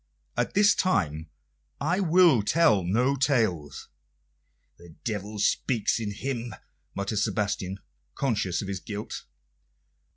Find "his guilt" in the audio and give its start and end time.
8.67-9.25